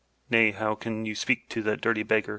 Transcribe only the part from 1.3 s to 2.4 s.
to that dirty beggar?